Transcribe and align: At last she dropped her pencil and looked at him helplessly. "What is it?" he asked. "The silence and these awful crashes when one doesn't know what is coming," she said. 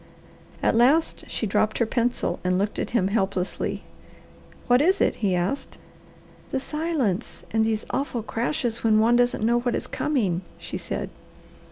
At 0.63 0.75
last 0.75 1.25
she 1.27 1.45
dropped 1.45 1.77
her 1.77 1.85
pencil 1.85 2.39
and 2.43 2.57
looked 2.57 2.79
at 2.79 2.89
him 2.89 3.09
helplessly. 3.09 3.83
"What 4.65 4.81
is 4.81 4.99
it?" 4.99 5.17
he 5.17 5.35
asked. 5.35 5.77
"The 6.49 6.59
silence 6.59 7.43
and 7.51 7.63
these 7.63 7.85
awful 7.91 8.23
crashes 8.23 8.83
when 8.83 8.97
one 8.97 9.15
doesn't 9.15 9.45
know 9.45 9.59
what 9.59 9.75
is 9.75 9.85
coming," 9.85 10.41
she 10.57 10.79
said. 10.79 11.11